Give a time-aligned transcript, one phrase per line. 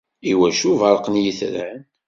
[0.31, 1.79] Iwacu berrqen yitran?